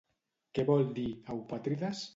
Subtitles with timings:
[0.59, 1.07] Què vol dir
[1.37, 2.07] “eupàtrides”?